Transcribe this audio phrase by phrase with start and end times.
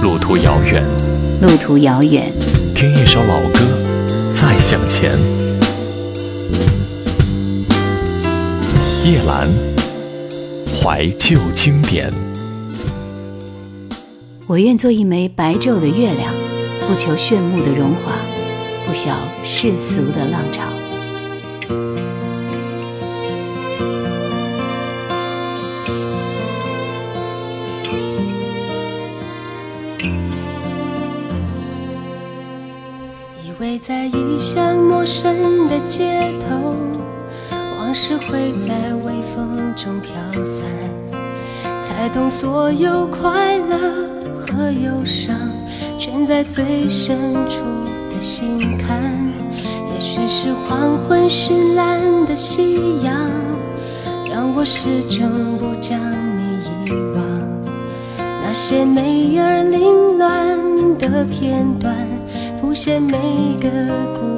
[0.00, 0.84] 路途遥远，
[1.42, 2.32] 路途遥远，
[2.74, 3.58] 听一首老歌，
[4.32, 5.10] 再向前。
[9.04, 9.48] 叶兰，
[10.80, 12.12] 怀旧经典。
[14.46, 16.32] 我愿做一枚白昼的月亮，
[16.86, 18.12] 不求炫目的荣华，
[18.86, 20.62] 不晓世俗的浪潮。
[35.88, 36.76] 街头，
[37.78, 40.12] 往事会在微风中飘
[40.44, 40.68] 散，
[41.82, 44.06] 才懂所有快乐
[44.38, 45.34] 和忧伤，
[45.98, 47.64] 全在最深处
[48.10, 49.00] 的心坎。
[49.94, 53.14] 也许是黄昏绚烂的夕阳，
[54.30, 57.24] 让我始终不将你遗忘。
[58.18, 61.96] 那些美而凌乱的片段。
[62.60, 63.16] 浮现每
[63.60, 63.70] 个
[64.18, 64.37] 孤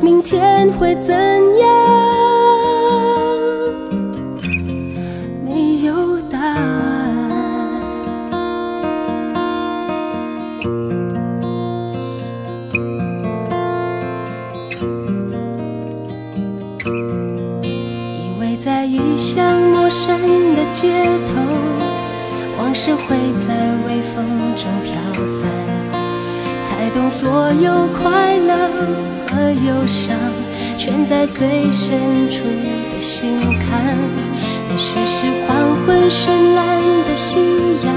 [0.00, 1.14] 明天会怎
[1.58, 1.66] 样？
[5.44, 6.54] 没有答案。
[18.04, 21.40] 以为在异乡陌生的街头，
[22.58, 23.16] 往事会
[23.46, 23.54] 在
[23.86, 24.92] 微风中飘
[25.24, 25.48] 散。
[26.68, 28.52] 才懂所有快乐
[29.36, 30.16] 和忧伤，
[30.78, 32.40] 全在最深处
[32.90, 33.94] 的心坎。
[34.70, 37.38] 也许是黄昏绚烂的夕
[37.84, 37.94] 阳，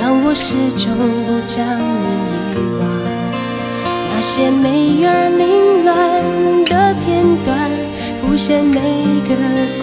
[0.00, 0.94] 让我始终
[1.26, 1.66] 不将
[1.98, 2.82] 你遗忘。
[4.14, 5.92] 那些美而凌乱
[6.66, 7.68] 的片段，
[8.20, 8.78] 浮现每
[9.26, 9.34] 个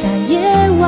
[0.00, 0.38] 单夜
[0.78, 0.80] 晚。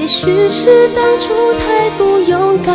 [0.00, 2.74] 也许是当初太不勇敢，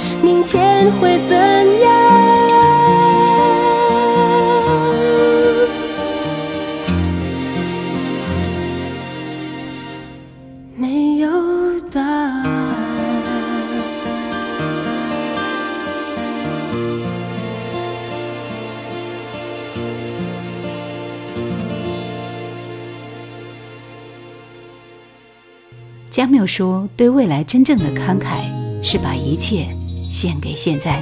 [0.23, 1.35] 明天会怎
[1.81, 1.91] 样？
[10.75, 11.29] 没有
[11.91, 12.45] 答案。
[26.09, 28.43] 加缪说：“对未来真正的慷慨，
[28.83, 29.65] 是把一切
[30.11, 31.01] 献给现在。”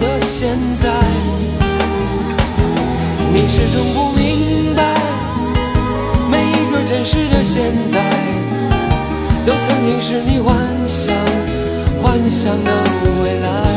[0.00, 0.88] 的现在。
[3.32, 4.82] 你始终不明白，
[6.30, 8.00] 每一个真实的现在，
[9.46, 11.14] 都曾经是你幻想
[12.02, 12.72] 幻想的
[13.22, 13.67] 未来。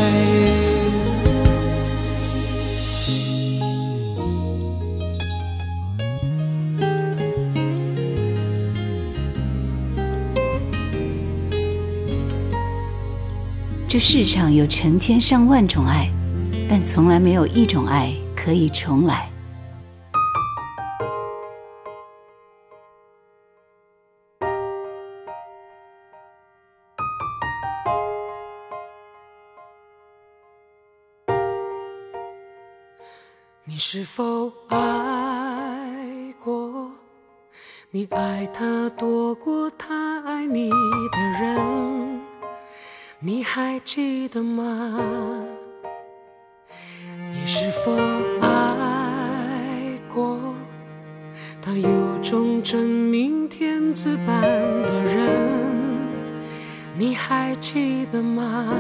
[13.91, 16.10] 这世上有成千上万种爱，
[16.69, 19.29] 但从来没有一种爱可以重来。
[33.65, 36.89] 你是否爱过？
[37.89, 42.11] 你爱他多过他爱你的人，
[43.24, 44.98] 你还记得吗？
[47.32, 47.96] 你是否
[48.42, 50.40] 爱过？
[51.62, 54.42] 他有种真命天子般
[54.88, 55.72] 的人，
[56.98, 58.75] 你还记得吗？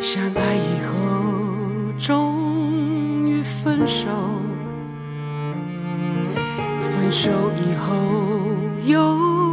[0.00, 4.08] 相爱以后，终于分手。
[6.80, 7.30] 分手
[7.68, 7.94] 以后，
[8.90, 9.43] 又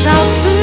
[0.00, 0.57] 少次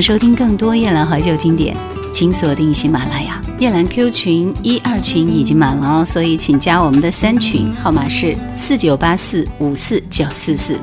[0.00, 1.76] 收听更多夜兰怀旧经典
[2.12, 3.40] 请锁定喜马拉雅。
[3.58, 10.78] 夜兰 q 群一二群已经满了哦所以请加我们的三群号码是四九八四五四九四四。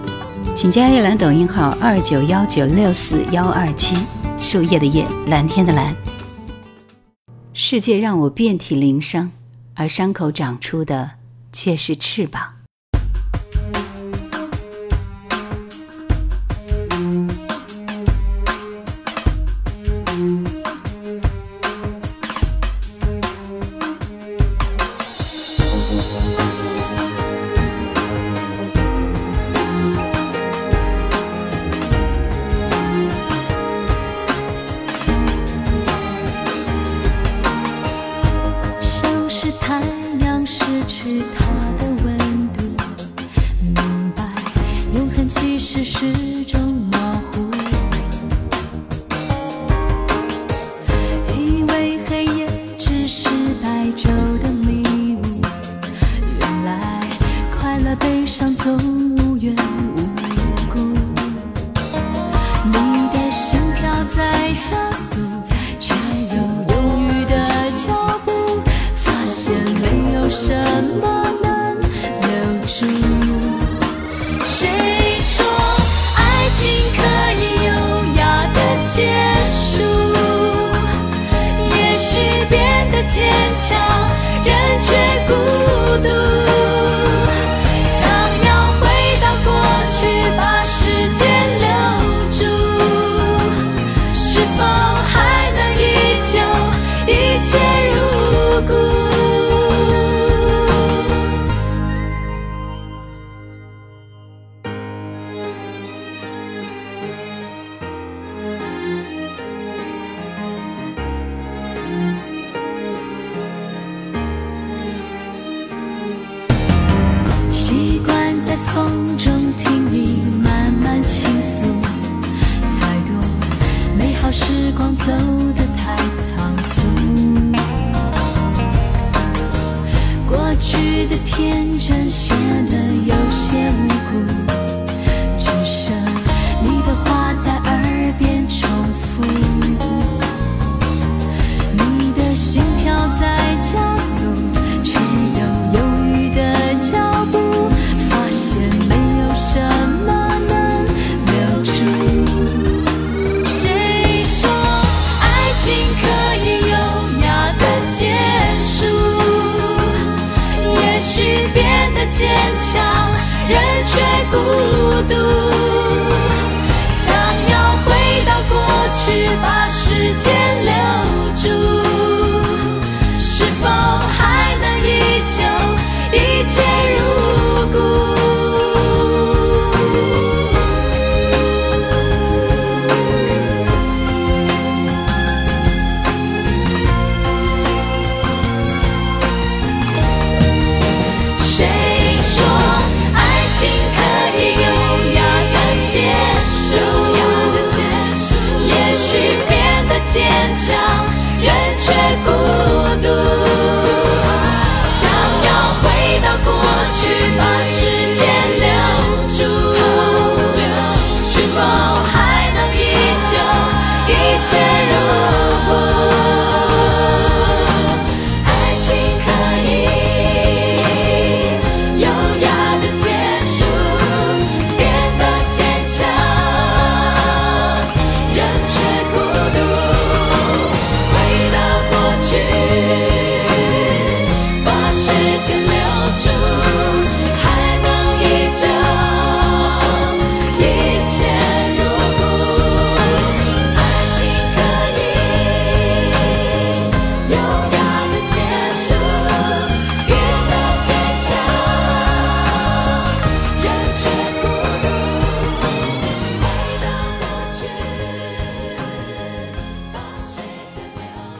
[0.54, 3.96] 请加夜兰抖音号二九幺九六四幺二七
[4.38, 5.96] 树叶的叶蓝天的蓝。
[7.54, 9.32] 世界让我遍体鳞伤
[9.76, 11.12] 而伤口长出的
[11.52, 12.55] 却是翅膀。
[45.28, 46.35] 其实是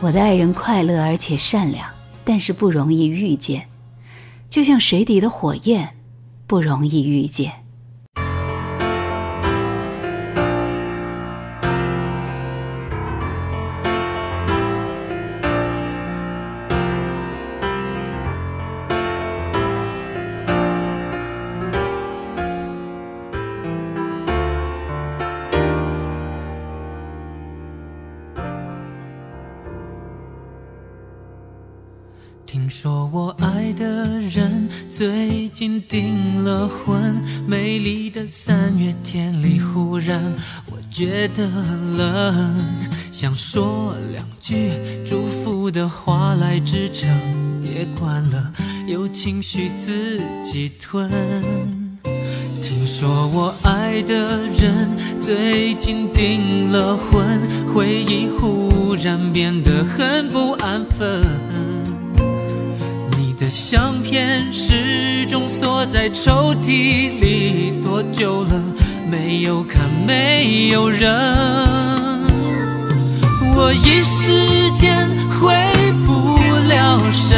[0.06, 1.90] 我的爱人快乐而且善良
[2.24, 3.68] 但是不容易遇见。
[4.52, 5.98] 就像水底的火焰
[6.46, 7.65] 不容易遇见。
[35.56, 37.16] 已经订了婚
[37.48, 40.22] 美丽的三月天里忽然
[40.70, 41.48] 我觉得
[41.96, 42.62] 冷
[43.10, 44.70] 想说两句
[45.06, 47.08] 祝福的话来支撑
[47.64, 48.52] 别管了。
[48.86, 51.10] 有情绪自己吞。
[52.62, 54.90] 听说我爱的人
[55.22, 57.40] 最近订了婚
[57.74, 61.55] 回忆忽然变得很不安分。
[63.46, 68.60] 的相片始终锁在抽屉里，多久了？
[69.08, 71.08] 没有看，没有人。
[73.56, 75.54] 我一时间回
[76.08, 77.38] 不了神，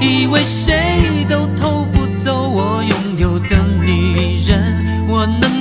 [0.00, 5.06] 以为谁都偷不走我拥有的女人。
[5.06, 5.53] 我能。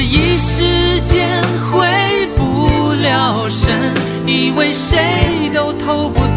[0.00, 1.86] 一时间回
[2.36, 3.92] 不了神
[4.26, 6.35] 以为谁都偷不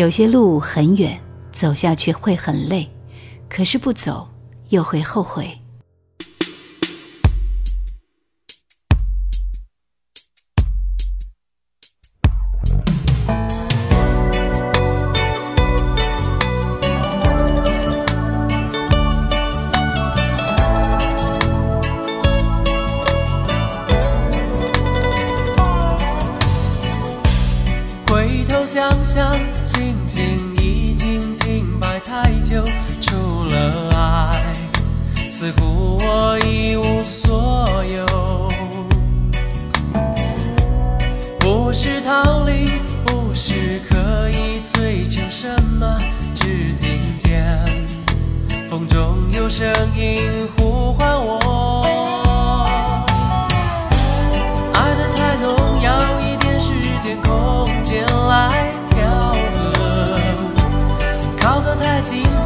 [0.00, 1.20] 有些路很远
[1.52, 2.88] 走下去会很累
[3.50, 4.26] 可是不走
[4.70, 5.59] 又会后悔。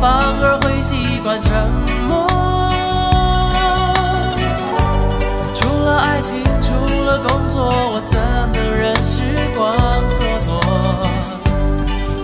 [0.04, 0.12] 反
[0.42, 1.50] 而会习惯沉
[2.06, 2.28] 默。
[5.54, 8.20] 除了爱情，除了工作，我怎
[8.52, 9.22] 能任时
[9.56, 9.74] 光
[10.20, 10.60] 蹉跎？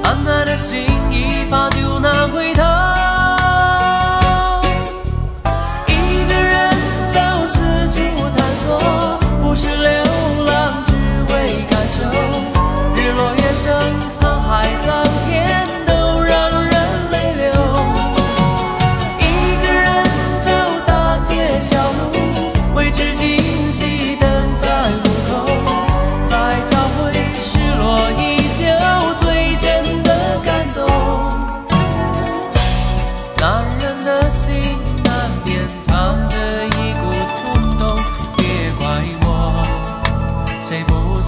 [0.05, 0.90] 安奈的心。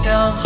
[0.03, 0.42] tell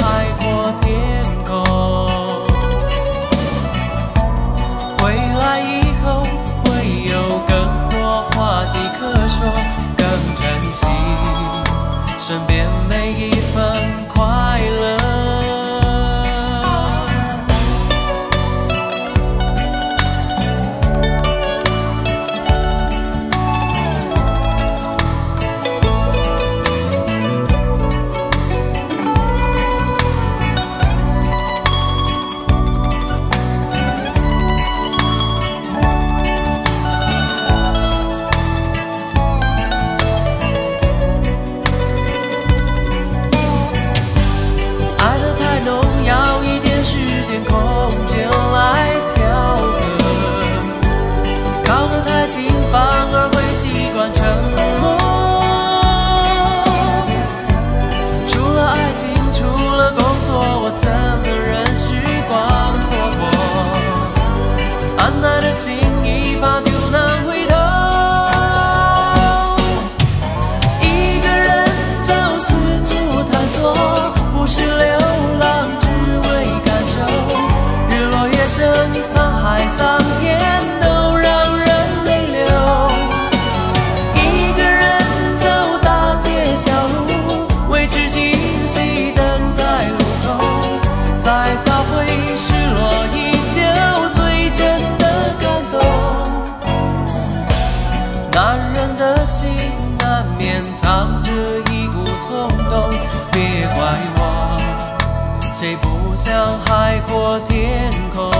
[106.65, 108.31] 海阔天空。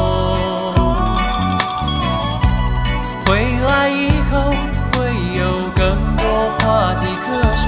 [3.26, 4.50] 回来以后
[4.94, 4.98] 会
[5.38, 7.68] 有更多话题可说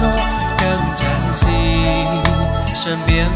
[0.58, 0.64] 更
[0.98, 1.02] 珍
[1.36, 1.44] 惜
[2.76, 3.30] 身边